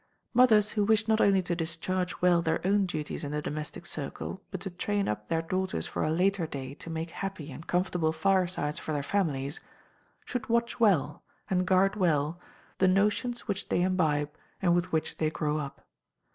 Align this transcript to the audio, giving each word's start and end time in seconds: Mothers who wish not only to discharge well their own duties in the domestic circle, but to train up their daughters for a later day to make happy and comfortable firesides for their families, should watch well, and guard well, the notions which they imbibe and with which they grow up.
Mothers 0.33 0.71
who 0.71 0.83
wish 0.83 1.07
not 1.07 1.21
only 1.21 1.43
to 1.43 1.55
discharge 1.55 2.21
well 2.23 2.41
their 2.41 2.59
own 2.65 2.87
duties 2.87 3.23
in 3.23 3.31
the 3.31 3.39
domestic 3.39 3.85
circle, 3.85 4.41
but 4.49 4.59
to 4.61 4.71
train 4.71 5.07
up 5.07 5.27
their 5.27 5.43
daughters 5.43 5.85
for 5.85 6.03
a 6.03 6.09
later 6.09 6.47
day 6.47 6.73
to 6.73 6.89
make 6.89 7.11
happy 7.11 7.51
and 7.51 7.67
comfortable 7.67 8.11
firesides 8.11 8.79
for 8.79 8.93
their 8.93 9.03
families, 9.03 9.59
should 10.25 10.49
watch 10.49 10.79
well, 10.79 11.21
and 11.51 11.67
guard 11.67 11.95
well, 11.95 12.39
the 12.79 12.87
notions 12.87 13.41
which 13.41 13.69
they 13.69 13.83
imbibe 13.83 14.31
and 14.59 14.73
with 14.73 14.91
which 14.91 15.17
they 15.17 15.29
grow 15.29 15.59
up. 15.59 15.85